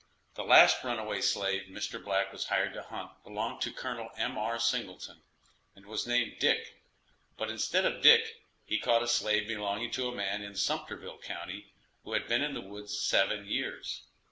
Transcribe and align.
The 0.33 0.41
last 0.43 0.83
runaway 0.83 1.21
slave 1.21 1.67
Mr. 1.69 2.03
Black 2.03 2.31
was 2.33 2.47
hired 2.47 2.73
to 2.73 2.81
hunt 2.81 3.11
belonged 3.23 3.61
to 3.61 3.71
Col. 3.71 4.09
M.R. 4.17 4.57
Singleton, 4.59 5.21
and 5.75 5.85
was 5.85 6.07
named 6.07 6.37
Dick, 6.39 6.81
but 7.37 7.51
instead 7.51 7.85
of 7.85 8.01
Dick 8.01 8.23
he 8.65 8.79
caught 8.79 9.03
a 9.03 9.07
slave 9.07 9.47
belonging 9.47 9.91
to 9.91 10.07
a 10.09 10.15
man 10.15 10.41
in 10.41 10.53
Sumterville 10.53 11.21
county, 11.21 11.71
who 12.03 12.13
had 12.13 12.27
been 12.27 12.41
in 12.41 12.55
the 12.55 12.61
woods 12.61 12.99
seven 12.99 13.45
years. 13.45 14.01